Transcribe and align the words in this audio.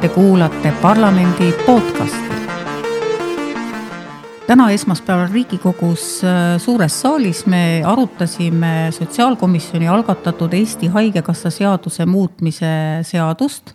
Te 0.00 0.08
kuulate 0.08 0.72
parlamendi 0.82 1.52
podcasti. 1.66 2.34
täna 4.46 4.70
esmaspäeval 4.70 5.28
Riigikogus 5.32 6.24
äh, 6.24 6.30
suures 6.58 7.00
saalis 7.00 7.46
me 7.46 7.82
arutasime 7.84 8.88
sotsiaalkomisjoni 8.90 9.88
algatatud 9.88 10.52
Eesti 10.52 10.86
Haigekassa 10.86 11.50
seaduse 11.50 12.06
muutmise 12.06 12.72
seadust 13.02 13.74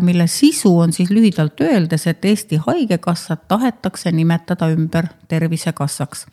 mille 0.00 0.24
sisu 0.26 0.70
on 0.80 0.92
siis 0.92 1.10
lühidalt 1.12 1.60
öeldes, 1.60 2.06
et 2.08 2.24
Eesti 2.24 2.56
Haigekassat 2.64 3.42
tahetakse 3.48 4.12
nimetada 4.12 4.70
ümber 4.72 5.10
Tervisekassaks. 5.28 6.26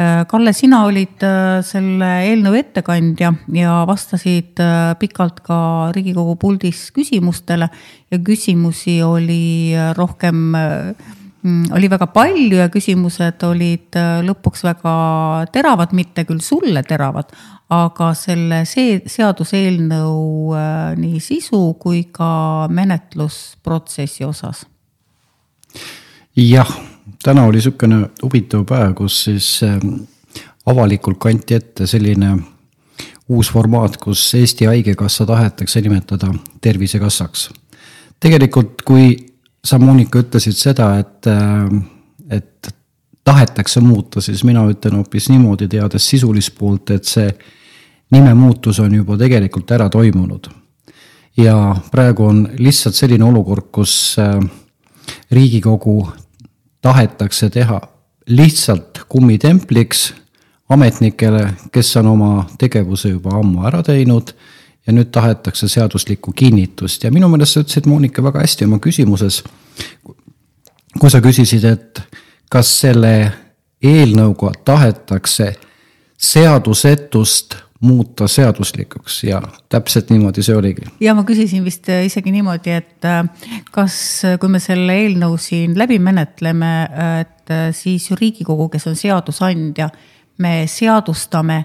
Äh, 0.00 0.26
Kalle, 0.26 0.52
sina 0.56 0.82
olid 0.88 1.22
äh, 1.22 1.60
selle 1.66 2.08
eelnõu 2.26 2.56
ettekandja 2.58 3.32
ja 3.54 3.76
vastasid 3.86 4.58
pikalt 4.98 5.38
ka 5.46 5.60
Riigikogu 5.94 6.34
puldis 6.40 6.88
küsimustele 6.96 7.70
ja 8.10 8.18
küsimusi 8.18 8.98
oli 9.06 9.76
rohkem 9.96 10.42
mm, 10.50 11.70
oli 11.76 11.90
väga 11.92 12.10
palju 12.10 12.58
ja 12.58 12.68
küsimused 12.72 13.46
olid 13.46 14.00
lõpuks 14.26 14.66
väga 14.66 14.96
teravad, 15.54 15.94
mitte 15.94 16.26
küll 16.26 16.42
sulle 16.42 16.82
teravad, 16.82 17.30
aga 17.70 18.10
selle 18.18 18.64
see 18.68 18.98
seaduseelnõu 19.06 20.54
äh, 20.58 20.92
nii 20.98 21.20
sisu 21.22 21.62
kui 21.78 22.04
ka 22.12 22.66
menetlusprotsessi 22.70 24.24
osas. 24.26 24.66
jah, 26.36 26.70
täna 27.22 27.44
oli 27.46 27.60
niisugune 27.60 28.08
huvitav 28.22 28.64
päev, 28.66 28.94
kus 28.98 29.22
siis 29.24 29.60
äh, 29.66 29.78
avalikult 30.66 31.18
kanti 31.22 31.54
ette 31.54 31.86
selline 31.86 32.34
uus 33.30 33.52
formaat, 33.52 33.96
kus 33.96 34.24
Eesti 34.34 34.66
Haigekassa 34.66 35.26
tahetakse 35.26 35.80
nimetada 35.80 36.34
Tervisekassaks. 36.60 37.50
tegelikult, 38.20 38.82
kui 38.82 39.16
sa, 39.64 39.78
Monika, 39.78 40.18
ütlesid 40.18 40.58
seda, 40.58 40.96
et, 40.98 41.26
äh, 41.26 41.80
et 42.30 42.74
tahetakse 43.24 43.80
muuta, 43.80 44.20
siis 44.20 44.44
mina 44.44 44.64
ütlen 44.66 44.96
hoopis 44.98 45.28
niimoodi, 45.30 45.68
teades 45.68 46.10
sisulist 46.10 46.54
poolt, 46.58 46.90
et 46.90 47.04
see 47.04 47.30
nimemuutus 48.10 48.80
on 48.80 48.94
juba 48.94 49.16
tegelikult 49.18 49.70
ära 49.70 49.88
toimunud. 49.88 50.48
ja 51.36 51.76
praegu 51.90 52.24
on 52.24 52.48
lihtsalt 52.58 52.94
selline 52.94 53.24
olukord, 53.24 53.70
kus 53.72 54.16
äh, 54.18 54.50
riigikogu 55.30 56.08
tahetakse 56.82 57.50
teha 57.50 57.80
lihtsalt 58.26 59.00
kummitempliks 59.08 60.14
ametnikele, 60.68 61.52
kes 61.72 61.96
on 61.96 62.06
oma 62.06 62.46
tegevuse 62.58 63.08
juba 63.08 63.38
ammu 63.38 63.66
ära 63.66 63.82
teinud 63.82 64.34
ja 64.86 64.92
nüüd 64.92 65.10
tahetakse 65.12 65.68
seaduslikku 65.68 66.32
kinnitust 66.32 67.04
ja 67.04 67.10
minu 67.10 67.28
meelest 67.28 67.56
sa 67.56 67.64
ütlesid, 67.64 67.88
Monika, 67.90 68.22
väga 68.22 68.42
hästi 68.44 68.66
oma 68.68 68.78
küsimuses, 68.82 69.42
kui 70.98 71.10
sa 71.10 71.20
küsisid, 71.22 71.66
et 71.66 72.02
kas 72.50 72.70
selle 72.82 73.14
eelnõuga 73.82 74.52
tahetakse 74.64 75.52
seadusetust 76.20 77.56
muuta 77.80 78.28
seaduslikuks 78.28 79.24
ja 79.24 79.42
täpselt 79.68 80.10
niimoodi 80.10 80.42
see 80.42 80.56
oligi. 80.56 80.84
ja 81.00 81.14
ma 81.14 81.24
küsisin 81.24 81.64
vist 81.64 81.88
äh, 81.88 82.04
isegi 82.04 82.32
niimoodi, 82.32 82.76
et 82.76 83.08
äh, 83.08 83.24
kas, 83.72 83.96
äh, 84.24 84.38
kui 84.40 84.52
me 84.52 84.60
selle 84.60 84.96
eelnõu 85.00 85.38
siin 85.40 85.78
läbi 85.78 85.98
menetleme, 85.98 86.72
et 87.20 87.52
siis 87.74 88.10
ju 88.10 88.16
Riigikogu, 88.20 88.68
kes 88.68 88.86
on 88.86 88.96
seadusandja, 88.96 89.88
me 90.38 90.64
seadustame 90.68 91.64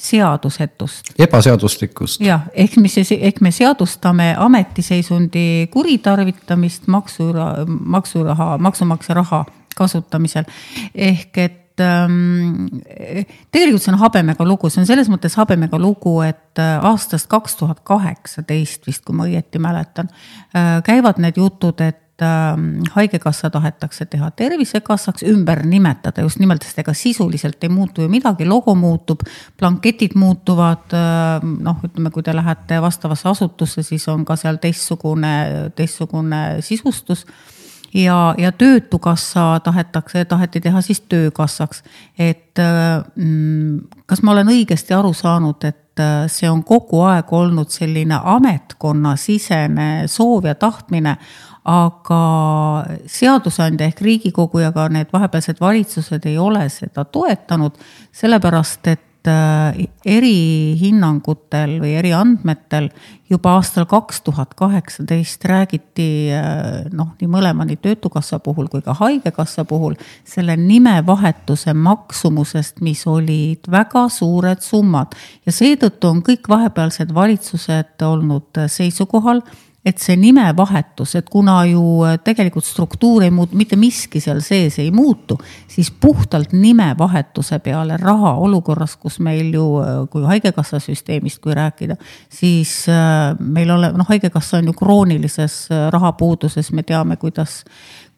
seadusetust. 0.00 1.12
ebaseaduslikkust. 1.18 2.20
jah, 2.24 2.48
ehk 2.54 2.76
mis, 2.80 2.96
ehk 3.12 3.40
me 3.44 3.52
seadustame 3.52 4.32
ametiseisundi 4.38 5.68
kuritarvitamist 5.70 6.88
maksuraha, 6.88 7.66
maksuraha, 7.68 8.58
maksumaksja 8.58 9.14
raha 9.14 9.44
kasutamisel. 9.76 10.44
ehk 10.94 11.38
et 11.38 11.60
ähm, 11.84 12.68
tegelikult 13.52 13.84
see 13.84 13.94
on 13.94 14.00
habemega 14.02 14.44
lugu, 14.46 14.70
see 14.70 14.82
on 14.82 14.88
selles 14.88 15.10
mõttes 15.12 15.36
habemega 15.40 15.80
lugu, 15.80 16.20
et 16.26 16.60
äh, 16.60 16.76
aastast 16.90 17.30
kaks 17.30 17.58
tuhat 17.60 17.82
kaheksateist 17.86 18.88
vist, 18.88 19.04
kui 19.06 19.16
ma 19.16 19.28
õieti 19.28 19.62
mäletan 19.62 20.10
äh,, 20.54 20.78
käivad 20.86 21.20
need 21.22 21.40
jutud, 21.40 21.80
et 21.84 22.24
ähm, 22.24 22.80
haigekassa 22.94 23.50
tahetakse 23.50 24.06
teha 24.10 24.30
tervisekassaks, 24.36 25.24
ümber 25.30 25.62
nimetada 25.66 26.24
just 26.24 26.40
nimelt, 26.42 26.64
sest 26.66 26.82
ega 26.82 26.94
sisuliselt 26.96 27.62
ei 27.64 27.72
muutu 27.72 28.04
ju 28.04 28.12
midagi, 28.12 28.48
logo 28.48 28.74
muutub, 28.78 29.24
blanketid 29.58 30.16
muutuvad. 30.20 30.88
Äh, 30.96 31.46
noh, 31.66 31.80
ütleme, 31.86 32.12
kui 32.14 32.26
te 32.26 32.34
lähete 32.36 32.80
vastavasse 32.82 33.28
asutusse, 33.30 33.84
siis 33.86 34.08
on 34.12 34.24
ka 34.28 34.36
seal 34.40 34.60
teistsugune, 34.62 35.32
teistsugune 35.76 36.44
sisustus 36.66 37.26
ja, 37.94 38.34
ja 38.38 38.52
Töötukassa 38.52 39.60
tahetakse, 39.64 40.24
taheti 40.24 40.60
teha 40.60 40.80
siis 40.80 41.00
Töökassaks. 41.00 41.82
et 42.18 42.58
mm, 43.16 43.80
kas 44.06 44.22
ma 44.22 44.32
olen 44.32 44.48
õigesti 44.48 44.94
aru 44.94 45.12
saanud, 45.12 45.64
et 45.64 46.00
äh, 46.00 46.24
see 46.26 46.50
on 46.50 46.64
kogu 46.64 47.02
aeg 47.02 47.32
olnud 47.32 47.70
selline 47.70 48.20
ametkonnasisene 48.24 50.06
soov 50.06 50.46
ja 50.46 50.54
tahtmine, 50.54 51.16
aga 51.64 52.22
seadusandja 53.06 53.86
ehk 53.86 54.00
Riigikogu 54.00 54.58
ja 54.58 54.72
ka 54.72 54.88
need 54.88 55.12
vahepealsed 55.12 55.60
valitsused 55.60 56.26
ei 56.26 56.38
ole 56.38 56.68
seda 56.72 57.04
toetanud, 57.04 57.76
sellepärast 58.12 58.88
et 58.88 59.00
Äh, 59.00 59.09
erihinnangutel 59.28 61.76
või 61.82 61.92
eriandmetel 62.00 62.88
juba 63.30 63.52
aastal 63.58 63.84
kaks 63.86 64.22
tuhat 64.26 64.54
kaheksateist 64.58 65.44
räägiti 65.44 66.32
äh, 66.34 66.88
noh, 66.92 67.12
nii 67.20 67.28
mõlema, 67.30 67.64
nii 67.68 67.78
Töötukassa 67.82 68.40
puhul 68.42 68.66
kui 68.72 68.82
ka 68.82 68.94
Haigekassa 68.98 69.64
puhul 69.68 69.94
selle 70.26 70.56
nimevahetuse 70.56 71.74
maksumusest, 71.74 72.80
mis 72.80 73.06
olid 73.06 73.70
väga 73.70 74.08
suured 74.10 74.64
summad. 74.64 75.14
Ja 75.46 75.52
seetõttu 75.54 76.10
on 76.10 76.22
kõik 76.26 76.48
vahepealsed 76.50 77.14
valitsused 77.14 78.02
olnud 78.02 78.64
seisukohal 78.66 79.44
et 79.84 79.96
see 79.96 80.16
nimevahetus, 80.20 81.14
et 81.16 81.28
kuna 81.32 81.62
ju 81.64 81.82
äh, 82.04 82.18
tegelikult 82.24 82.66
struktuur 82.68 83.24
ei 83.24 83.30
muutu, 83.32 83.56
mitte 83.56 83.78
miski 83.80 84.20
seal 84.20 84.42
sees 84.44 84.76
ei 84.82 84.90
muutu, 84.92 85.38
siis 85.68 85.88
puhtalt 85.90 86.52
nimevahetuse 86.52 87.58
peale 87.64 87.96
raha 88.00 88.34
olukorras, 88.44 88.98
kus 89.00 89.16
meil 89.24 89.54
ju, 89.54 89.64
äh, 89.80 89.94
kui 90.12 90.26
haigekassa 90.28 90.82
süsteemist, 90.84 91.40
kui 91.40 91.56
rääkida, 91.56 91.96
siis 92.28 92.84
äh, 92.92 93.32
meil 93.40 93.72
ole, 93.72 93.92
noh, 93.96 94.08
haigekassa 94.08 94.60
on 94.60 94.68
ju 94.68 94.76
kroonilises 94.76 95.62
rahapuuduses, 95.96 96.72
me 96.76 96.84
teame, 96.84 97.16
kuidas 97.16 97.62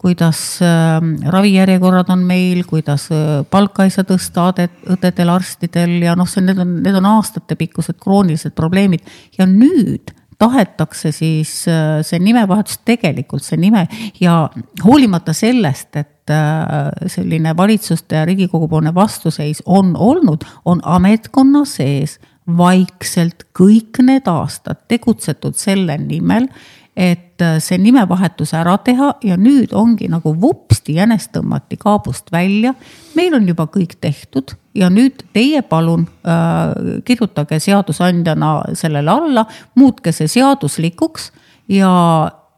kuidas 0.02 0.58
äh, 0.66 0.98
ravijärjekorrad 1.30 2.08
on 2.10 2.24
meil, 2.26 2.64
kuidas 2.66 3.04
palka 3.50 3.86
ei 3.86 3.92
saa 3.94 4.02
tõsta 4.02 4.48
õdedel, 4.50 5.30
arstidel 5.30 5.94
ja 6.02 6.16
noh, 6.18 6.26
see, 6.26 6.42
need 6.42 6.58
on, 6.58 6.74
need 6.82 6.98
on 6.98 7.06
aastatepikkused 7.12 8.00
kroonilised 8.02 8.56
probleemid. 8.58 9.06
Ja 9.38 9.46
nüüd 9.46 10.10
tahetakse 10.42 11.12
siis 11.14 11.52
äh, 11.70 12.00
see 12.06 12.18
nimevahetus, 12.22 12.80
tegelikult 12.86 13.44
see 13.46 13.60
nime 13.62 13.86
ja 14.20 14.48
hoolimata 14.82 15.34
sellest, 15.36 15.94
et 15.96 16.32
äh, 16.34 16.90
selline 17.12 17.54
valitsuste 17.56 18.18
ja 18.18 18.26
Riigikogu 18.28 18.68
poolne 18.68 18.94
vastuseis 18.94 19.62
on 19.66 19.94
olnud, 19.96 20.46
on 20.64 20.82
ametkonna 20.82 21.64
sees 21.68 22.18
vaikselt 22.58 23.46
kõik 23.54 24.02
need 24.02 24.26
aastad 24.30 24.82
tegutsetud 24.90 25.54
selle 25.58 25.94
nimel, 26.00 26.48
et 26.96 27.40
äh, 27.40 27.56
see 27.60 27.78
nimevahetus 27.80 28.52
ära 28.54 28.76
teha 28.84 29.14
ja 29.24 29.36
nüüd 29.40 29.72
ongi 29.72 30.10
nagu 30.12 30.34
vupsti 30.40 30.98
jänest 30.98 31.32
tõmmati 31.32 31.78
kaabust 31.80 32.32
välja. 32.32 32.74
meil 33.14 33.34
on 33.34 33.48
juba 33.48 33.66
kõik 33.66 33.96
tehtud 34.00 34.52
ja 34.74 34.90
nüüd 34.90 35.24
teie 35.32 35.62
palun 35.62 36.04
äh, 36.04 37.00
kirjutage 37.04 37.60
seadusandjana 37.60 38.74
sellele 38.74 39.10
alla, 39.10 39.46
muutke 39.74 40.12
see 40.12 40.28
seaduslikuks 40.28 41.32
ja 41.68 41.92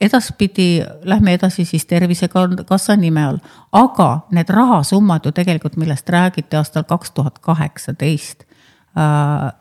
edaspidi 0.01 0.83
lähme 1.05 1.35
edasi 1.35 1.65
siis 1.65 1.87
Tervisekassa 1.87 2.97
nime 2.97 3.25
all, 3.25 3.39
aga 3.73 4.27
need 4.35 4.51
rahasummad 4.51 5.25
ju 5.25 5.33
tegelikult, 5.33 5.77
millest 5.77 6.11
räägiti 6.11 6.57
aastal 6.59 6.85
kaks 6.85 7.15
tuhat 7.15 7.39
kaheksateist. 7.39 8.45
Äh, 8.99 9.53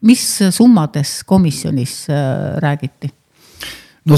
mis 0.00 0.26
summades 0.50 1.22
komisjonis 1.24 2.06
äh, 2.10 2.58
räägiti? 2.58 3.14
No 4.08 4.16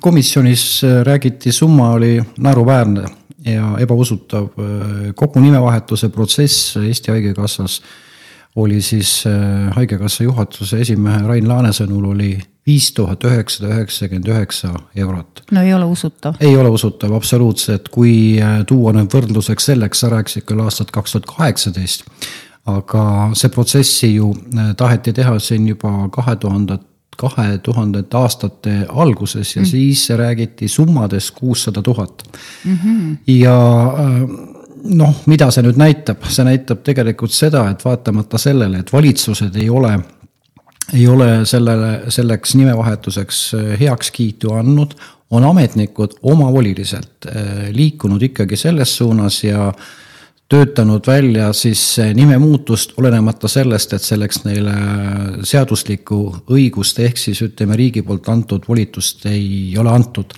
komisjonis 0.00 0.84
äh, 0.84 1.02
räägiti, 1.02 1.52
summa 1.52 1.90
oli 1.90 2.22
naeruväärne 2.38 3.04
ja 3.44 3.76
ebausutav. 3.78 4.44
Äh, 4.44 5.14
kogu 5.14 5.40
nimevahetuse 5.40 6.08
protsess 6.08 6.76
Eesti 6.76 7.10
Haigekassas 7.10 7.82
oli 8.56 8.82
siis 8.82 9.24
äh, 9.26 9.74
Haigekassa 9.76 10.24
juhatuse 10.24 10.80
esimehe 10.80 11.22
Rain 11.26 11.48
Laane 11.48 11.72
sõnul 11.72 12.10
oli 12.14 12.32
viis 12.66 12.90
tuhat 12.92 13.24
üheksasada 13.24 13.74
üheksakümmend 13.74 14.28
üheksa 14.28 14.74
eurot. 14.96 15.42
no 15.50 15.62
ei 15.62 15.74
ole 15.74 15.84
usutav. 15.84 16.34
ei 16.40 16.56
ole 16.56 16.68
usutav 16.68 17.14
absoluutselt, 17.16 17.88
kui 17.88 18.38
tuua 18.66 18.92
nüüd 18.92 19.14
võrdluseks 19.14 19.70
selleks, 19.72 20.02
sa 20.02 20.10
rääkisid 20.12 20.44
küll 20.46 20.60
aastat 20.60 20.90
kaks 20.90 21.16
tuhat 21.16 21.26
kaheksateist, 21.30 22.04
aga 22.68 23.30
see 23.34 23.48
protsessi 23.54 24.14
ju 24.14 24.34
taheti 24.76 25.12
teha 25.16 25.38
siin 25.38 25.68
juba 25.68 26.08
kahe 26.12 26.36
tuhandet 26.36 26.89
kahe 27.20 27.58
tuhandete 27.64 28.16
aastate 28.16 28.76
alguses 28.88 29.56
ja 29.56 29.62
mm. 29.62 29.68
siis 29.68 30.06
räägiti 30.16 30.68
summadest 30.68 31.34
kuussada 31.36 31.82
tuhat. 31.82 32.24
Mhm. 32.64 33.12
ja 33.26 33.56
äh, 33.98 34.22
noh, 34.84 35.14
mida 35.26 35.50
see 35.52 35.64
nüüd 35.66 35.78
näitab, 35.80 36.24
see 36.28 36.46
näitab 36.46 36.82
tegelikult 36.86 37.34
seda, 37.36 37.66
et 37.70 37.84
vaatamata 37.84 38.40
sellele, 38.40 38.80
et 38.80 38.92
valitsused 38.92 39.56
ei 39.60 39.70
ole 39.70 39.98
ei 40.90 41.06
ole 41.06 41.44
sellele, 41.46 42.10
selleks 42.10 42.56
nimevahetuseks 42.58 43.40
heakskiitu 43.80 44.56
andnud, 44.58 44.96
on 45.30 45.44
ametnikud 45.46 46.16
omavoliliselt 46.26 47.28
liikunud 47.70 48.22
ikkagi 48.26 48.56
selles 48.58 48.96
suunas 48.98 49.36
ja 49.44 49.68
äh, 49.68 49.84
töötanud 50.50 51.06
välja 51.06 51.52
siis 51.54 51.82
nimemuutust, 52.14 52.96
olenemata 52.98 53.48
sellest, 53.48 53.92
et 53.94 54.02
selleks 54.02 54.42
neile 54.44 54.74
seaduslikku 55.46 56.18
õigust 56.50 56.98
ehk 57.04 57.20
siis 57.22 57.42
ütleme, 57.46 57.78
riigi 57.78 58.02
poolt 58.02 58.28
antud 58.32 58.66
volitust 58.68 59.26
ei 59.30 59.76
ole 59.78 59.92
antud. 59.94 60.34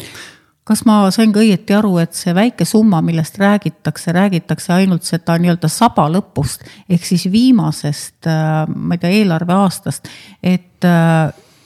Kas 0.63 0.85
ma 0.87 1.01
sain 1.11 1.33
ka 1.35 1.41
õieti 1.43 1.75
aru, 1.75 1.97
et 1.99 2.13
see 2.15 2.35
väike 2.37 2.65
summa, 2.69 3.01
millest 3.03 3.39
räägitakse, 3.41 4.13
räägitakse 4.15 4.71
ainult 4.77 5.09
seda 5.09 5.35
nii-öelda 5.41 5.69
saba 5.73 6.05
lõpust 6.13 6.63
ehk 6.87 7.09
siis 7.09 7.27
viimasest, 7.33 8.29
ma 8.29 8.95
ei 8.95 9.03
tea, 9.03 9.17
eelarveaastast, 9.23 10.13
et 10.39 10.87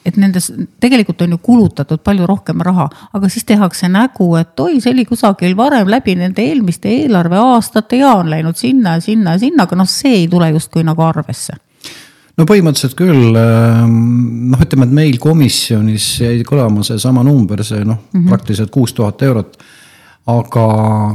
et 0.07 0.17
nendes 0.21 0.49
tegelikult 0.81 1.25
on 1.27 1.35
ju 1.35 1.39
kulutatud 1.43 2.03
palju 2.07 2.27
rohkem 2.31 2.63
raha, 2.65 2.89
aga 3.13 3.31
siis 3.33 3.47
tehakse 3.49 3.91
nägu, 3.91 4.29
et 4.41 4.61
oi, 4.63 4.81
see 4.81 4.95
oli 4.95 5.05
kusagil 5.09 5.57
varem 5.59 5.91
läbi 5.91 6.15
nende 6.19 6.45
eelmiste 6.47 6.93
eelarveaastate 7.03 8.01
ja 8.03 8.15
on 8.21 8.31
läinud 8.31 8.59
sinna 8.59 8.97
ja 8.97 9.05
sinna 9.05 9.37
ja 9.37 9.45
sinna, 9.47 9.67
aga 9.67 9.79
noh, 9.83 9.91
see 9.91 10.23
ei 10.23 10.29
tule 10.31 10.51
justkui 10.55 10.87
nagu 10.87 11.03
arvesse 11.07 11.59
no 12.37 12.45
põhimõtteliselt 12.45 12.97
küll, 12.99 13.37
ähm, 13.41 13.97
noh, 14.53 14.61
ütleme, 14.63 14.87
et 14.87 14.95
meil 15.01 15.19
komisjonis 15.23 16.11
jäi 16.21 16.45
kõlama 16.47 16.85
seesama 16.87 17.25
number, 17.27 17.65
see 17.65 17.83
noh 17.83 17.99
mm 17.99 18.21
-hmm., 18.21 18.29
praktiliselt 18.31 18.71
kuus 18.75 18.93
tuhat 18.95 19.23
eurot 19.23 19.59
aga 20.27 20.67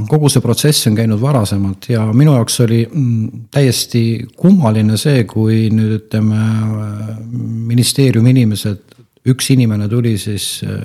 kogu 0.07 0.29
see 0.31 0.43
protsess 0.43 0.87
on 0.87 0.95
käinud 0.95 1.19
varasemalt 1.21 1.89
ja 1.91 2.05
minu 2.15 2.37
jaoks 2.37 2.61
oli 2.63 2.85
mm, 2.87 3.47
täiesti 3.51 4.03
kummaline 4.39 4.95
see, 4.99 5.25
kui 5.27 5.65
nüüd 5.73 5.97
ütleme, 5.97 6.39
ministeeriumi 7.71 8.31
inimesed, 8.31 8.85
üks 9.27 9.51
inimene 9.51 9.89
tuli 9.91 10.15
siis 10.21 10.61
äh, 10.63 10.79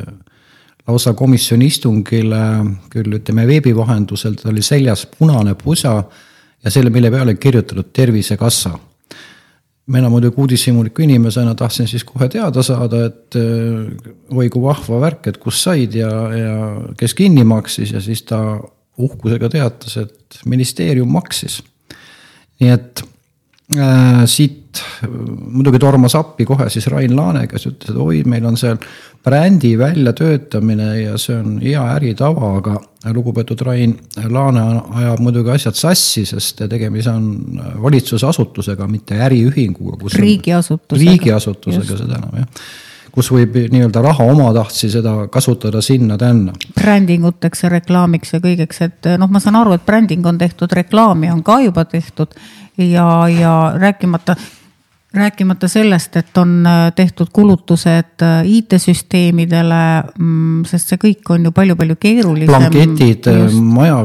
lausa 0.88 1.14
komisjoni 1.19 1.70
istungile, 1.70 2.43
küll 2.90 3.19
ütleme 3.20 3.46
veebi 3.46 3.75
vahendusel, 3.76 4.34
tal 4.40 4.55
oli 4.55 4.64
seljas 4.67 5.06
punane 5.06 5.55
pusa 5.58 5.94
ja 6.64 6.73
selle, 6.73 6.90
mille 6.90 7.11
peale 7.14 7.37
kirjutatud 7.38 7.94
Tervisekassa 7.94 8.75
mina 9.86 10.10
muidugi 10.10 10.40
uudishimuliku 10.40 11.02
inimesena 11.02 11.54
tahtsin 11.54 11.88
siis 11.88 12.04
kohe 12.04 12.28
teada 12.28 12.62
saada, 12.66 13.04
et 13.06 13.36
äh, 13.38 14.34
oi 14.34 14.48
kui 14.50 14.62
vahva 14.62 15.00
värk, 15.04 15.30
et 15.30 15.38
kust 15.42 15.62
said 15.66 15.94
ja, 15.94 16.10
ja 16.34 16.56
kes 16.98 17.14
kinni 17.14 17.44
maksis 17.46 17.94
ja 17.94 18.02
siis 18.02 18.24
ta 18.26 18.40
uhkusega 18.98 19.50
teatas, 19.52 19.96
et 20.00 20.40
ministeerium 20.46 21.10
maksis. 21.12 21.62
nii 22.60 22.70
et 22.72 23.02
äh, 23.76 24.22
siit 24.26 24.65
muidugi 25.06 25.81
tormas 25.82 26.14
appi 26.19 26.46
kohe 26.49 26.69
siis 26.73 26.87
Rain 26.93 27.17
Laane, 27.17 27.46
kes 27.50 27.69
ütles, 27.70 27.93
et 27.93 28.00
oi, 28.02 28.23
meil 28.28 28.46
on 28.49 28.56
seal 28.61 28.78
brändi 29.26 29.73
väljatöötamine 29.78 30.88
ja 31.00 31.19
see 31.19 31.37
on 31.37 31.58
hea 31.62 31.82
äritava, 31.96 32.52
aga 32.61 32.76
lugupeetud 33.14 33.62
Rain 33.67 33.96
Laane 34.31 34.64
ajab 35.02 35.23
muidugi 35.25 35.55
asjad 35.56 35.78
sassi, 35.78 36.26
sest 36.28 36.64
tegemist 36.70 37.11
on 37.12 37.31
valitsusasutusega, 37.82 38.88
mitte 38.90 39.20
äriühinguga. 39.28 40.12
riigiasutusega. 40.14 41.11
riigiasutusega 41.11 42.02
seda 42.05 42.20
enam 42.20 42.43
jah 42.43 42.67
kus 43.17 43.31
võib 43.32 43.55
nii-öelda 43.73 44.02
raha 44.05 44.26
omatahtsi 44.28 44.90
seda 44.93 45.14
kasutada 45.32 45.81
sinna-tänna. 45.81 46.52
brändinguteks 46.76 47.64
ja 47.64 47.70
reklaamiks 47.73 48.34
ja 48.37 48.43
kõigeks, 48.44 48.82
et 48.84 49.08
noh, 49.19 49.31
ma 49.32 49.40
saan 49.40 49.56
aru, 49.56 49.73
et 49.76 49.87
bränding 49.87 50.26
on 50.28 50.38
tehtud, 50.38 50.73
reklaami 50.73 51.32
on 51.32 51.40
ka 51.46 51.62
juba 51.64 51.87
tehtud 51.88 52.37
ja, 52.76 53.08
ja 53.32 53.55
rääkimata 53.81 54.37
rääkimata 55.16 55.68
sellest, 55.68 56.16
et 56.16 56.38
on 56.38 56.66
äh, 56.66 56.92
tehtud 56.96 57.28
kulutused 57.32 58.22
äh, 58.22 58.46
IT-süsteemidele, 58.46 59.80
mm, 60.18 60.64
sest 60.68 60.92
see 60.92 61.00
kõik 61.02 61.30
on 61.34 61.48
ju 61.48 61.52
palju-palju 61.56 61.96
keerulisem. 62.00 62.52
blanketid, 62.52 63.28
äh, 63.32 63.58
maja 63.60 63.98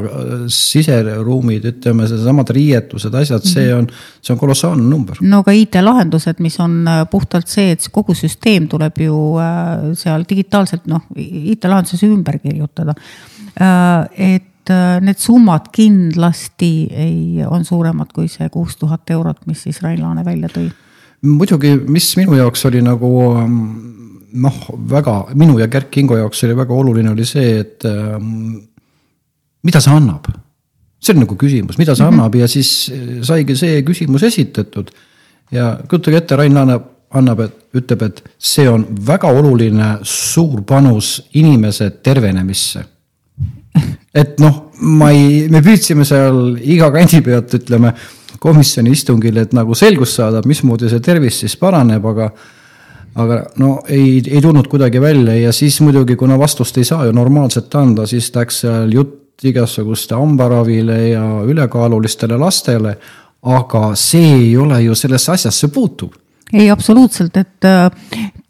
siseruumid, 0.51 1.65
ütleme, 1.73 2.07
seesamad 2.09 2.51
riietused, 2.55 3.15
asjad, 3.23 3.45
see 3.47 3.67
mhm. 3.67 3.79
on, 3.79 4.21
see 4.21 4.35
on 4.35 4.41
kolossaalne 4.41 4.85
number. 4.89 5.19
no 5.21 5.41
ka 5.47 5.55
IT-lahendused, 5.55 6.43
mis 6.43 6.59
on 6.63 6.85
puhtalt 7.11 7.51
see, 7.51 7.71
et 7.75 7.89
kogu 7.91 8.15
süsteem 8.17 8.69
tuleb 8.71 9.01
ju 9.05 9.17
seal 9.97 10.23
digitaalselt 10.29 10.87
noh, 10.91 11.03
IT-lahenduses 11.15 12.05
ümber 12.07 12.39
kirjutada. 12.41 12.95
et 14.17 14.71
need 15.01 15.19
summad 15.19 15.67
kindlasti 15.73 16.71
ei, 16.93 17.43
on 17.47 17.65
suuremad 17.65 18.13
kui 18.13 18.29
see 18.31 18.47
kuus 18.53 18.77
tuhat 18.79 19.09
eurot, 19.09 19.43
mis 19.49 19.63
siis 19.67 19.81
Rain 19.83 19.99
Laane 20.01 20.25
välja 20.25 20.49
tõi 20.53 20.69
muidugi, 21.27 21.75
mis 21.91 22.11
minu 22.17 22.35
jaoks 22.39 22.65
oli 22.69 22.81
nagu 22.85 23.11
noh, 24.31 24.59
väga, 24.89 25.15
minu 25.37 25.57
ja 25.59 25.67
Gerd 25.71 25.91
Kingo 25.91 26.17
jaoks 26.17 26.45
oli 26.47 26.55
väga 26.57 26.77
oluline, 26.77 27.11
oli 27.11 27.25
see, 27.27 27.59
et 27.61 27.85
ähm, 27.89 28.55
mida 29.63 29.81
see 29.83 29.93
annab. 29.93 30.29
see 31.01 31.15
on 31.15 31.23
nagu 31.23 31.35
küsimus, 31.35 31.79
mida 31.81 31.95
see 31.95 32.05
mm 32.05 32.09
-hmm. 32.09 32.21
annab 32.21 32.35
ja 32.35 32.47
siis 32.47 32.91
saigi 33.21 33.55
see 33.55 33.81
küsimus 33.81 34.23
esitatud. 34.23 34.91
ja 35.51 35.79
kujutage 35.87 36.17
ette, 36.17 36.35
Rain 36.35 36.57
annab, 36.57 36.83
annab, 37.09 37.39
et 37.39 37.53
ütleb, 37.73 38.01
et 38.01 38.23
see 38.37 38.69
on 38.69 38.85
väga 39.07 39.27
oluline 39.27 39.97
suur 40.03 40.61
panus 40.61 41.29
inimese 41.33 41.89
tervenemisse. 42.03 42.85
et 44.13 44.39
noh, 44.39 44.71
ma 44.79 45.11
ei, 45.11 45.47
me 45.49 45.61
püüdsime 45.61 46.05
seal 46.05 46.57
iga 46.61 46.91
kandi 46.91 47.21
pealt, 47.21 47.53
ütleme 47.53 47.93
komisjoni 48.41 48.91
istungil, 48.95 49.37
et 49.37 49.53
nagu 49.53 49.75
selgust 49.77 50.17
saada, 50.17 50.41
mismoodi 50.49 50.89
see 50.89 51.03
tervis 51.03 51.43
siis 51.43 51.55
paraneb, 51.61 52.05
aga 52.13 52.31
aga 53.21 53.41
no 53.59 53.81
ei, 53.91 54.21
ei 54.23 54.39
tulnud 54.41 54.69
kuidagi 54.71 55.01
välja 55.03 55.35
ja 55.35 55.51
siis 55.51 55.81
muidugi, 55.83 56.15
kuna 56.15 56.37
vastust 56.39 56.77
ei 56.79 56.87
saa 56.87 57.05
ju 57.05 57.11
normaalselt 57.15 57.75
anda, 57.75 58.05
siis 58.07 58.31
läks 58.35 58.61
seal 58.63 58.93
jutt 58.95 59.43
igasuguste 59.43 60.15
hambaravile 60.15 60.97
ja 61.09 61.25
ülekaalulistele 61.43 62.37
lastele. 62.37 62.97
aga 63.41 63.95
see 63.95 64.33
ei 64.35 64.57
ole 64.57 64.83
ju 64.83 64.95
sellesse 64.95 65.31
asjasse 65.31 65.67
puutuv 65.73 66.11
ei, 66.53 66.69
absoluutselt, 66.71 67.37
et 67.37 67.67
äh, 67.67 67.89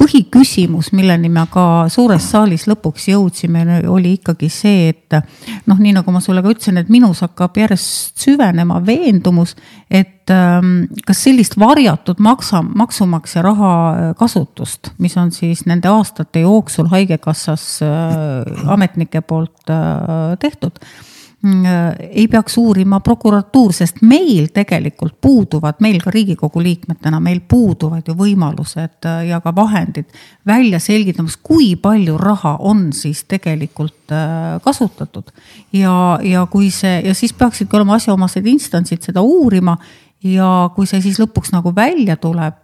põhiküsimus, 0.01 0.91
milleni 0.97 1.29
me 1.29 1.43
ka 1.51 1.85
suures 1.91 2.25
saalis 2.33 2.65
lõpuks 2.69 3.07
jõudsime, 3.11 3.63
oli 3.91 4.15
ikkagi 4.17 4.49
see, 4.51 4.89
et 4.91 5.17
noh, 5.69 5.77
nii 5.77 5.93
nagu 5.99 6.13
ma 6.13 6.21
sulle 6.23 6.41
ka 6.43 6.53
ütlesin, 6.53 6.79
et 6.81 6.89
minus 6.93 7.21
hakkab 7.25 7.59
järjest 7.61 8.23
süvenema 8.23 8.79
veendumus, 8.85 9.53
et 9.89 10.31
ähm, 10.33 10.87
kas 11.05 11.21
sellist 11.27 11.57
varjatud 11.61 12.21
maksa, 12.23 12.63
maksumaksja 12.65 13.45
raha 13.45 13.75
äh, 13.91 14.09
kasutust, 14.17 14.93
mis 15.01 15.17
on 15.21 15.31
siis 15.35 15.65
nende 15.69 15.91
aastate 15.91 16.45
jooksul 16.45 16.89
Haigekassas 16.91 17.67
äh, 17.85 18.67
ametnike 18.73 19.21
poolt 19.21 19.69
tehtud 20.41 20.81
ei 21.43 22.27
peaks 22.29 22.57
uurima 22.57 22.99
prokuratuur, 23.01 23.73
sest 23.73 24.03
meil 24.05 24.51
tegelikult 24.53 25.15
puuduvad, 25.21 25.79
meil 25.81 25.97
ka 26.03 26.13
Riigikogu 26.13 26.61
liikmetena, 26.61 27.17
meil 27.19 27.39
puuduvad 27.49 28.05
ju 28.05 28.13
võimalused 28.17 29.07
äh, 29.09 29.23
ja 29.31 29.39
ka 29.41 29.53
vahendid 29.55 30.05
välja 30.45 30.79
selgitamas, 30.79 31.39
kui 31.41 31.73
palju 31.81 32.19
raha 32.21 32.57
on 32.59 32.91
siis 32.93 33.23
tegelikult 33.25 34.13
äh, 34.13 34.61
kasutatud. 34.61 35.33
ja, 35.73 36.19
ja 36.21 36.45
kui 36.45 36.69
see 36.69 37.01
ja 37.07 37.17
siis 37.17 37.33
peaksidki 37.33 37.75
olema 37.75 37.97
asjaomased 37.97 38.45
instantsid 38.45 39.01
seda 39.01 39.25
uurima 39.25 39.77
ja 40.23 40.69
kui 40.75 40.85
see 40.85 41.01
siis 41.01 41.17
lõpuks 41.17 41.55
nagu 41.55 41.73
välja 41.75 42.21
tuleb, 42.21 42.61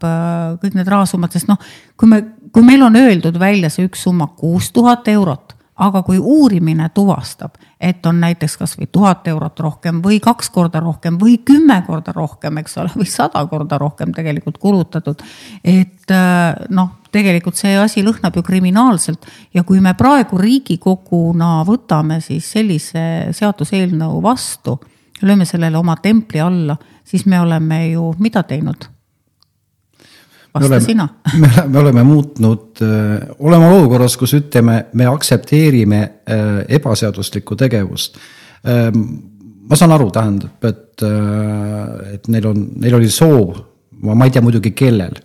kõik 0.61 0.77
need 0.77 0.87
rahasummad, 0.87 1.33
sest 1.33 1.49
noh, 1.49 1.57
kui 1.97 2.13
me, 2.13 2.21
kui 2.53 2.61
meil 2.61 2.85
on 2.85 2.95
öeldud 2.95 3.39
välja 3.41 3.73
see 3.73 3.89
üks 3.89 4.05
summa 4.05 4.29
kuus 4.37 4.69
tuhat 4.69 5.07
eurot 5.09 5.56
aga 5.77 6.01
kui 6.03 6.17
uurimine 6.17 6.89
tuvastab, 6.93 7.57
et 7.81 8.05
on 8.05 8.19
näiteks 8.21 8.57
kasvõi 8.57 8.87
tuhat 8.91 9.27
eurot 9.29 9.59
rohkem 9.59 10.01
või 10.03 10.19
kaks 10.23 10.49
korda 10.53 10.81
rohkem 10.81 11.19
või 11.21 11.37
kümme 11.45 11.77
korda 11.87 12.13
rohkem, 12.15 12.57
eks 12.63 12.77
ole, 12.81 12.93
või 12.97 13.09
sada 13.09 13.43
korda 13.49 13.77
rohkem 13.77 14.13
tegelikult 14.15 14.57
kulutatud. 14.57 15.21
et 15.63 16.11
äh, 16.11 16.55
noh, 16.69 16.89
tegelikult 17.11 17.55
see 17.55 17.77
asi 17.77 18.03
lõhnab 18.05 18.35
ju 18.35 18.43
kriminaalselt 18.43 19.25
ja 19.53 19.63
kui 19.63 19.79
me 19.81 19.93
praegu 19.97 20.37
Riigikoguna 20.41 21.63
võtame 21.67 22.21
siis 22.21 22.51
sellise 22.51 23.33
seaduseelnõu 23.37 24.21
vastu, 24.21 24.79
lööme 25.21 25.45
sellele 25.45 25.77
oma 25.77 25.95
templi 26.01 26.41
alla, 26.41 26.77
siis 27.05 27.25
me 27.25 27.41
oleme 27.41 27.87
ju 27.89 28.13
mida 28.19 28.43
teinud 28.43 28.96
vasta 30.53 30.79
sina. 30.79 31.07
me 31.39 31.47
oleme, 31.47 31.67
me 31.67 31.79
oleme 31.79 32.03
muutnud, 32.03 32.81
äh, 32.81 33.29
oleme 33.39 33.69
olukorras, 33.69 34.17
kus 34.17 34.33
ütleme, 34.37 34.85
me 34.93 35.07
aktsepteerime 35.09 36.01
äh, 36.01 36.59
ebaseaduslikku 36.77 37.55
tegevust. 37.59 38.17
Ähm, 38.67 39.01
ma 39.69 39.79
saan 39.79 39.93
aru, 39.95 40.09
tähendab, 40.13 40.63
et, 40.67 41.01
äh, 41.05 42.13
et 42.15 42.29
neil 42.31 42.51
on, 42.51 42.67
neil 42.81 42.99
oli 42.99 43.09
soov, 43.11 43.57
ma 44.07 44.25
ei 44.25 44.33
tea 44.33 44.43
muidugi, 44.45 44.73
kellel, 44.77 45.17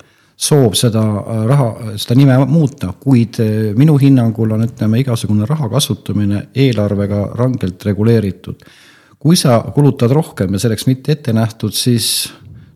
soov 0.42 0.74
seda 0.78 1.02
raha, 1.46 1.96
seda 2.00 2.16
nime 2.18 2.36
muuta, 2.50 2.90
kuid 2.98 3.38
minu 3.78 3.94
hinnangul 4.00 4.56
on, 4.56 4.64
ütleme, 4.66 5.02
igasugune 5.02 5.46
raha 5.46 5.68
kasutamine 5.70 6.48
eelarvega 6.54 7.28
rangelt 7.38 7.84
reguleeritud. 7.86 8.64
kui 9.22 9.36
sa 9.38 9.60
kulutad 9.70 10.10
rohkem 10.10 10.56
ja 10.56 10.58
selleks 10.58 10.88
mitte 10.88 11.12
ette 11.14 11.30
nähtud, 11.32 11.70
siis 11.70 12.32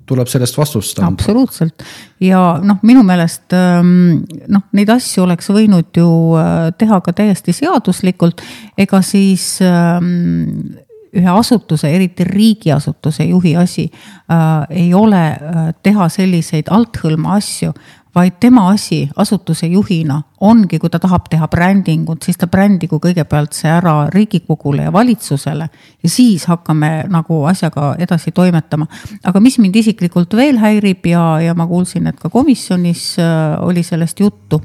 tuleb 0.07 0.31
sellest 0.31 0.59
vastust 0.59 0.99
anda. 1.01 1.13
absoluutselt 1.13 1.85
ja 2.23 2.41
noh, 2.63 2.81
minu 2.87 3.03
meelest 3.07 3.55
ähm, 3.57 4.23
noh, 4.53 4.67
neid 4.77 4.91
asju 4.95 5.27
oleks 5.27 5.51
võinud 5.53 5.91
ju 5.99 6.09
äh, 6.41 6.71
teha 6.79 7.01
ka 7.05 7.15
täiesti 7.17 7.55
seaduslikult, 7.57 8.43
ega 8.79 9.03
siis 9.05 9.57
ähm, 9.65 10.77
ühe 11.17 11.33
asutuse, 11.33 11.89
eriti 11.93 12.25
riigiasutuse 12.29 13.25
juhi 13.31 13.55
asi 13.57 13.87
äh, 13.89 14.67
ei 14.71 14.95
ole 14.95 15.23
äh, 15.33 15.71
teha 15.83 16.09
selliseid 16.13 16.71
althõlma 16.73 17.37
asju, 17.41 17.73
vaid 18.17 18.39
tema 18.41 18.71
asi 18.71 19.09
asutuse 19.17 19.67
juhina 19.67 20.23
ongi, 20.41 20.79
kui 20.81 20.91
ta 20.91 20.99
tahab 21.01 21.29
teha 21.31 21.49
brändingut, 21.53 22.25
siis 22.25 22.39
ta 22.41 22.49
brändigu 22.49 22.99
kõigepealt 23.03 23.57
see 23.57 23.71
ära 23.71 23.95
Riigikogule 24.13 24.87
ja 24.89 24.93
valitsusele 24.93 25.69
ja 25.69 26.11
siis 26.11 26.47
hakkame 26.49 26.91
nagu 27.13 27.43
asjaga 27.49 27.95
edasi 28.01 28.33
toimetama. 28.33 28.87
aga 29.25 29.41
mis 29.41 29.59
mind 29.59 29.77
isiklikult 29.77 30.37
veel 30.37 30.61
häirib 30.63 31.07
ja, 31.07 31.25
ja 31.45 31.55
ma 31.55 31.67
kuulsin, 31.67 32.07
et 32.07 32.21
ka 32.21 32.33
komisjonis 32.33 33.19
äh, 33.21 33.57
oli 33.61 33.83
sellest 33.83 34.21
juttu, 34.21 34.63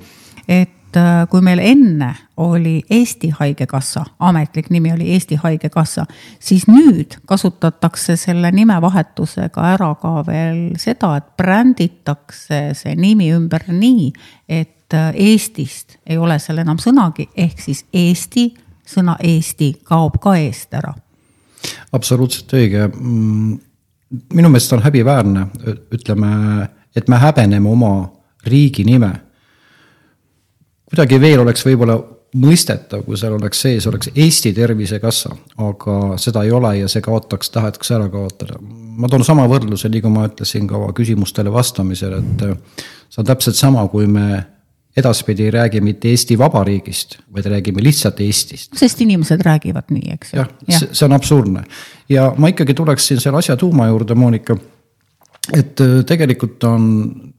et 0.48 0.81
kui 1.30 1.42
meil 1.42 1.60
enne 1.64 2.10
oli 2.42 2.82
Eesti 2.90 3.30
Haigekassa, 3.40 4.04
ametlik 4.20 4.70
nimi 4.70 4.92
oli 4.94 5.12
Eesti 5.14 5.36
Haigekassa, 5.36 6.06
siis 6.40 6.68
nüüd 6.68 7.18
kasutatakse 7.26 8.16
selle 8.20 8.52
nimevahetusega 8.52 9.68
ära 9.74 9.94
ka 10.02 10.14
veel 10.28 10.62
seda, 10.82 11.16
et 11.20 11.30
bränditakse 11.38 12.62
see 12.78 12.96
nimi 13.00 13.32
ümber 13.36 13.68
nii, 13.70 14.12
et 14.50 14.94
äh, 14.98 15.14
Eestist 15.16 15.98
ei 16.06 16.18
ole 16.18 16.40
seal 16.40 16.64
enam 16.64 16.80
sõnagi, 16.82 17.30
ehk 17.36 17.62
siis 17.62 17.86
Eesti, 17.94 18.50
sõna 18.88 19.18
Eesti 19.24 19.74
kaob 19.88 20.20
ka 20.22 20.36
eest 20.40 20.74
ära. 20.74 20.94
absoluutselt 21.92 22.54
õige. 22.54 22.88
Mm, 22.88 23.60
minu 24.34 24.50
meelest 24.50 24.74
on 24.74 24.82
häbiväärne, 24.84 25.48
ütleme, 25.94 26.32
et 26.96 27.08
me 27.08 27.20
häbeneme 27.22 27.70
oma 27.70 28.10
riigi 28.46 28.84
nime 28.84 29.14
kuidagi 30.92 31.22
veel 31.24 31.42
oleks 31.44 31.64
võib-olla 31.66 31.98
mõistetav, 32.42 33.04
kui 33.04 33.18
seal 33.20 33.36
oleks 33.36 33.60
sees, 33.66 33.88
oleks 33.90 34.12
Eesti 34.16 34.54
Tervisekassa, 34.56 35.34
aga 35.66 35.98
seda 36.22 36.46
ei 36.48 36.54
ole 36.56 36.78
ja 36.80 36.88
see 36.92 37.04
kaotaks, 37.04 37.52
tahetakse 37.52 37.96
ära 37.98 38.08
kaotada. 38.12 38.60
ma 38.62 39.10
toon 39.12 39.24
sama 39.28 39.48
võrdluse, 39.52 39.90
nii 39.90 40.04
kui 40.04 40.14
ma 40.14 40.28
ütlesin 40.30 40.68
ka 40.70 40.80
küsimustele 40.96 41.52
vastamisel, 41.52 42.18
et 42.20 42.48
äh, 42.48 42.88
see 43.10 43.24
on 43.24 43.28
täpselt 43.28 43.60
sama, 43.60 43.84
kui 43.92 44.08
me 44.08 44.46
edaspidi 44.98 45.48
ei 45.48 45.52
räägi 45.52 45.82
mitte 45.82 46.10
Eesti 46.12 46.38
Vabariigist, 46.40 47.18
vaid 47.32 47.48
räägime 47.52 47.84
lihtsalt 47.84 48.20
Eestist. 48.24 48.76
sest 48.76 49.02
inimesed 49.02 49.44
räägivad 49.48 49.92
nii, 49.92 50.16
eks 50.16 50.34
ju. 50.34 50.40
jah 50.40 50.50
ja., 50.68 50.80
see 50.92 51.06
on 51.08 51.16
absurdne 51.16 51.64
ja 52.10 52.34
ma 52.38 52.52
ikkagi 52.52 52.76
tuleksin 52.76 53.20
selle 53.20 53.40
asja 53.40 53.56
tuuma 53.60 53.88
juurde, 53.88 54.16
Monika. 54.16 54.56
et 55.54 55.84
äh, 55.84 56.02
tegelikult 56.08 56.64
on 56.64 56.90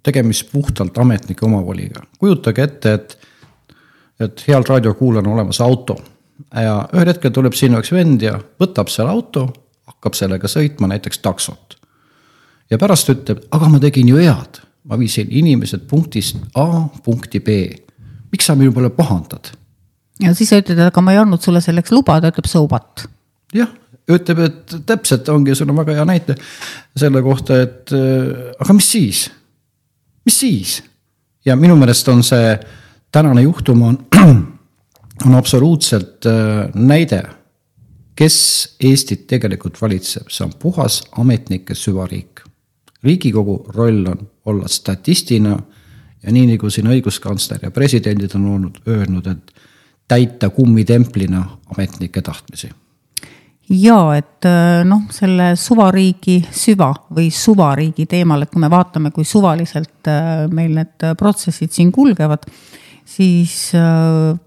tegemist 0.03 0.49
puhtalt 0.53 0.99
ametnike 0.99 1.47
omavoliga, 1.47 2.05
kujutage 2.19 2.69
ette, 2.69 2.95
et 3.01 3.19
et 4.27 4.45
heal 4.49 4.65
raadiokuulajal 4.69 5.27
on 5.27 5.35
olemas 5.37 5.61
auto 5.61 5.99
ja 6.51 6.75
ühel 6.93 7.11
hetkel 7.13 7.33
tuleb 7.35 7.57
sinna 7.57 7.81
üks 7.83 7.93
vend 7.95 8.23
ja 8.25 8.35
võtab 8.61 8.91
selle 8.93 9.13
auto, 9.13 9.47
hakkab 9.89 10.17
sellega 10.19 10.51
sõitma 10.51 10.91
näiteks 10.93 11.23
taksot. 11.25 11.79
ja 12.71 12.79
pärast 12.79 13.11
ütleb, 13.13 13.45
aga 13.53 13.69
ma 13.69 13.81
tegin 13.83 14.09
ju 14.09 14.21
head, 14.21 14.63
ma 14.89 14.99
viisin 14.99 15.31
inimesed 15.31 15.87
punktist 15.89 16.39
A 16.55 16.89
punkti 17.05 17.41
B. 17.41 17.59
miks 18.33 18.47
sa 18.47 18.57
minu 18.57 18.73
peale 18.73 18.91
pahandad? 18.91 19.53
ja 20.21 20.35
siis 20.35 20.51
sa 20.51 20.61
ütled, 20.63 20.81
aga 20.87 21.05
ma 21.05 21.15
ei 21.15 21.23
andnud 21.23 21.43
sulle 21.43 21.61
selleks 21.61 21.93
luba, 21.93 22.21
ta 22.21 22.33
ütleb 22.33 22.49
so 22.51 22.67
what. 22.71 23.07
jah, 23.55 23.71
ütleb, 24.11 24.47
et 24.47 24.77
täpselt 24.87 25.29
ongi, 25.29 25.55
sul 25.55 25.71
on 25.71 25.83
väga 25.83 26.01
hea 26.01 26.09
näite 26.09 26.39
selle 26.97 27.23
kohta, 27.23 27.63
et 27.63 27.93
aga 28.59 28.79
mis 28.79 28.93
siis, 28.97 29.27
mis 30.27 30.39
siis? 30.45 30.81
ja 31.45 31.57
minu 31.59 31.77
meelest 31.77 32.09
on 32.09 32.23
see 32.23 32.57
tänane 33.13 33.43
juhtum 33.43 33.83
on, 33.83 33.99
on 35.27 35.35
absoluutselt 35.35 36.27
äh, 36.27 36.71
näide, 36.75 37.23
kes 38.17 38.77
Eestit 38.81 39.27
tegelikult 39.27 39.81
valitseb, 39.83 40.29
see 40.29 40.47
on 40.47 40.53
puhas 40.59 41.03
ametnike 41.19 41.75
süvariik. 41.75 42.41
riigikogu 43.03 43.65
roll 43.69 44.07
on 44.07 44.31
olla 44.45 44.69
statistina 44.69 45.59
ja 46.23 46.33
nii 46.33 46.53
nagu 46.53 46.71
siin 46.71 46.87
õiguskantsler 46.87 47.59
ja 47.63 47.71
presidendid 47.71 48.31
on 48.39 48.47
olnud, 48.47 48.79
öelnud, 48.87 49.27
et 49.27 49.51
täita 50.09 50.51
kummitemplina 50.51 51.43
ametnike 51.75 52.23
tahtmisi 52.23 52.71
ja 53.71 54.15
et 54.15 54.45
äh, 54.45 54.85
noh, 54.85 55.03
selle 55.11 55.53
suvariigi 55.57 56.43
süva 56.51 56.93
või 57.15 57.31
suvariigi 57.31 58.07
teemal, 58.07 58.43
et 58.43 58.51
kui 58.51 58.61
me 58.61 58.71
vaatame, 58.71 59.11
kui 59.11 59.25
suvaliselt 59.25 60.09
äh, 60.11 60.47
meil 60.51 60.75
need 60.77 61.11
protsessid 61.19 61.73
siin 61.73 61.93
kulgevad 61.93 62.47
siis 63.05 63.73
äh, 63.75 64.39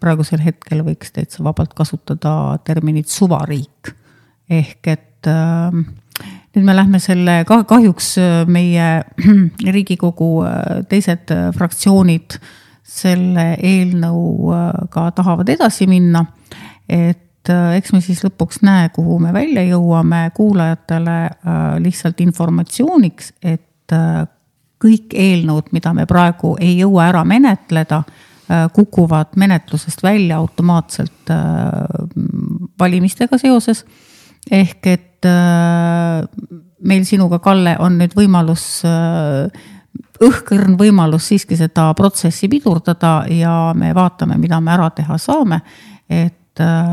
praegusel 0.00 0.42
hetkel 0.44 0.82
võiks 0.86 1.12
täitsa 1.14 1.44
vabalt 1.44 1.74
kasutada 1.74 2.58
terminit 2.64 3.08
suvariik. 3.08 3.92
ehk 4.50 4.88
et 4.92 5.28
äh, 5.30 5.72
nüüd 6.52 6.64
me 6.64 6.76
lähme 6.76 7.00
selle, 7.00 7.42
kahjuks 7.46 8.16
äh, 8.18 8.42
meie 8.46 9.04
Riigikogu 9.76 10.44
teised 10.88 11.32
fraktsioonid 11.56 12.38
selle 12.82 13.52
eelnõuga 13.62 15.10
tahavad 15.16 15.48
edasi 15.48 15.86
minna. 15.86 16.26
et 16.88 17.48
eks 17.48 17.92
me 17.92 18.00
siis 18.00 18.20
lõpuks 18.22 18.60
näe, 18.62 18.90
kuhu 18.94 19.18
me 19.18 19.32
välja 19.34 19.64
jõuame, 19.66 20.28
kuulajatele 20.34 21.16
lihtsalt 21.82 22.20
informatsiooniks, 22.22 23.32
et 23.42 23.94
kõik 24.82 25.14
eelnõud, 25.14 25.70
mida 25.72 25.92
me 25.96 26.06
praegu 26.10 26.56
ei 26.60 26.74
jõua 26.80 27.08
ära 27.10 27.22
menetleda, 27.28 28.02
äh, 28.02 28.66
kukuvad 28.74 29.36
menetlusest 29.40 30.02
välja 30.02 30.40
automaatselt 30.42 31.30
äh, 31.30 31.38
valimistega 32.80 33.38
seoses. 33.38 33.84
ehk 34.50 34.86
et 34.86 35.26
äh, 35.26 36.24
meil 36.82 37.04
sinuga, 37.06 37.38
Kalle, 37.38 37.76
on 37.78 37.98
nüüd 37.98 38.14
võimalus, 38.18 38.82
õhkõrn 40.22 40.74
võimalus 40.78 41.28
siiski 41.30 41.54
seda 41.56 41.92
protsessi 41.94 42.48
pidurdada 42.50 43.22
ja 43.30 43.72
me 43.74 43.92
vaatame, 43.94 44.34
mida 44.38 44.58
me 44.60 44.72
ära 44.74 44.90
teha 44.90 45.18
saame. 45.18 45.60
et 46.10 46.41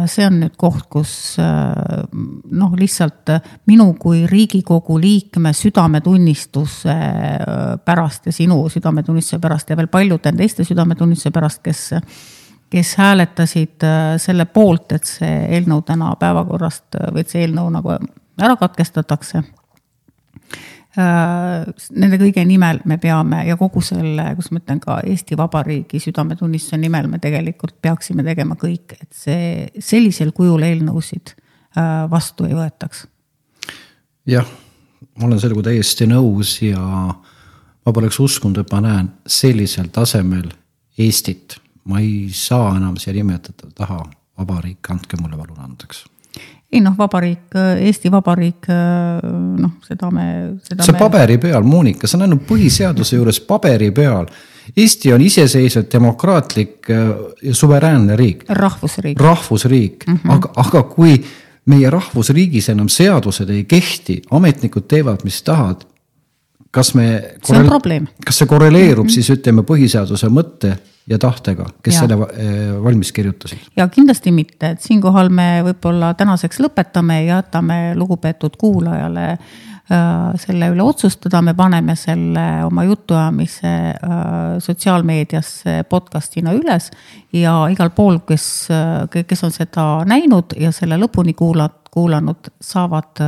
see 0.09 0.25
on 0.25 0.39
nüüd 0.39 0.55
koht, 0.59 0.85
kus 0.91 1.11
äh, 1.41 2.05
noh, 2.11 2.75
lihtsalt 2.79 3.31
äh, 3.33 3.41
minu 3.67 3.91
kui 3.99 4.23
Riigikogu 4.29 4.95
liikme 5.01 5.51
südametunnistuse 5.53 6.95
pärast 7.85 8.29
ja 8.29 8.35
sinu 8.35 8.61
südametunnistuse 8.71 9.41
pärast 9.43 9.69
ja 9.69 9.77
veel 9.79 9.91
paljude 9.91 10.31
teiste 10.37 10.63
südametunnistuse 10.63 11.31
pärast, 11.35 11.63
kes, 11.65 11.83
kes 12.71 12.95
hääletasid 13.01 13.87
selle 14.23 14.45
poolt, 14.45 14.95
et 14.95 15.11
see 15.11 15.45
eelnõu 15.57 15.83
täna 15.87 16.13
päevakorrast 16.19 16.99
või 17.11 17.25
et 17.25 17.35
see 17.35 17.43
eelnõu 17.43 17.69
nagu 17.75 17.97
ära 18.39 18.55
katkestatakse. 18.55 19.43
Äh, 19.43 20.78
nende 20.97 22.17
kõige 22.17 22.41
nimel 22.49 22.79
me 22.89 22.97
peame 22.97 23.43
ja 23.45 23.57
kogu 23.59 23.81
selle, 23.85 24.23
kuidas 24.33 24.49
ma 24.51 24.61
ütlen, 24.61 24.79
ka 24.81 24.95
Eesti 25.05 25.37
Vabariigi 25.37 26.01
südametunnistuse 26.01 26.79
nimel 26.81 27.07
me 27.11 27.19
tegelikult 27.21 27.75
peaksime 27.81 28.25
tegema 28.25 28.57
kõik, 28.57 28.97
et 28.97 29.09
see 29.13 29.67
sellisel 29.77 30.33
kujul 30.33 30.65
eelnõusid 30.65 31.35
äh, 31.35 32.09
vastu 32.09 32.49
ei 32.49 32.57
võetaks. 32.57 33.05
jah, 34.33 34.49
ma 35.19 35.29
olen 35.29 35.39
sellega 35.39 35.67
täiesti 35.69 36.09
nõus 36.09 36.57
ja 36.65 36.81
ma 36.81 37.93
poleks 37.93 38.19
uskunud, 38.19 38.57
et 38.57 38.73
ma 38.73 38.81
näen 38.81 39.13
sellisel 39.27 39.93
tasemel 39.93 40.49
Eestit. 40.99 41.59
ma 41.85 42.01
ei 42.01 42.29
saa 42.33 42.75
enam 42.77 42.97
siia 42.97 43.13
nimetada 43.13 43.69
taha 43.75 44.01
vabariik, 44.37 44.89
andke 44.89 45.21
mulle 45.21 45.37
palun 45.37 45.61
andeks 45.69 46.07
ei 46.71 46.81
noh, 46.85 46.93
vabariik, 46.97 47.55
Eesti 47.81 48.11
Vabariik, 48.13 48.67
noh, 49.57 49.71
seda 49.87 50.11
me. 50.13 50.25
see 50.61 50.93
me... 50.93 50.99
paberi 50.99 51.39
peal, 51.41 51.65
Monika, 51.65 52.07
see 52.07 52.19
on 52.19 52.27
ainult 52.27 52.45
põhiseaduse 52.49 53.17
juures 53.17 53.41
paberi 53.47 53.89
peal. 53.95 54.29
Eesti 54.77 55.09
on 55.15 55.23
iseseisev, 55.25 55.87
demokraatlik 55.89 56.91
ja 56.91 57.53
suveräänne 57.57 58.15
riik. 58.15 58.43
rahvusriik. 58.49 59.19
rahvusriik 59.19 60.05
mm, 60.07 60.19
-hmm. 60.23 60.31
aga, 60.35 60.51
aga 60.55 60.83
kui 60.83 61.15
meie 61.65 61.89
rahvusriigis 61.89 62.69
enam 62.69 62.89
seadused 62.89 63.49
ei 63.49 63.63
kehti, 63.63 64.21
ametnikud 64.31 64.87
teevad, 64.87 65.23
mis 65.23 65.41
tahavad. 65.43 65.85
Kas 66.71 66.93
me. 66.95 67.07
see 67.43 67.57
on 67.57 67.67
probleem. 67.67 68.07
kas 68.25 68.41
see 68.41 68.47
korreleerub 68.47 69.05
mm 69.05 69.09
-hmm. 69.09 69.13
siis 69.13 69.29
ütleme 69.29 69.63
põhiseaduse 69.65 70.29
mõtte 70.29 70.77
ja 71.09 71.17
tahtega, 71.17 71.65
kes 71.83 71.95
ja. 71.95 71.99
selle 71.99 72.27
eh, 72.33 72.83
valmis 72.83 73.11
kirjutasid? 73.11 73.71
ja 73.77 73.87
kindlasti 73.87 74.31
mitte, 74.31 74.75
et 74.75 74.81
siinkohal 74.81 75.29
me 75.29 75.63
võib-olla 75.65 76.13
tänaseks 76.13 76.59
lõpetame 76.59 77.23
ja 77.25 77.41
jätame 77.41 77.95
lugupeetud 77.95 78.57
kuulajale 78.57 79.37
selle 80.37 80.69
üle 80.69 80.83
otsustada, 80.85 81.41
me 81.41 81.55
paneme 81.57 81.95
selle 81.97 82.63
oma 82.65 82.83
jutuajamise 82.85 83.71
sotsiaalmeediasse 84.61 85.83
podcast'ina 85.89 86.53
üles 86.53 86.91
ja 87.33 87.55
igal 87.73 87.89
pool, 87.95 88.19
kes, 88.27 88.45
kes 89.09 89.43
on 89.47 89.55
seda 89.55 89.87
näinud 90.05 90.53
ja 90.61 90.71
selle 90.75 90.99
lõpuni 91.01 91.33
kuulanud, 91.33 91.78
kuulanud, 91.91 92.51
saavad 92.61 93.21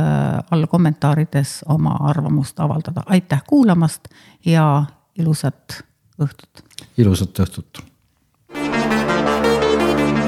all 0.50 0.66
kommentaarides 0.66 1.64
oma 1.68 1.96
arvamust 2.00 2.60
avaldada. 2.60 3.02
aitäh 3.06 3.42
kuulamast 3.48 4.08
ja 4.46 4.84
ilusat 5.18 5.82
õhtut. 6.22 6.64
ilusat 6.98 7.38
õhtut. 7.38 7.82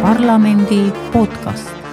parlamendi 0.02 0.92
podcast 1.12 1.83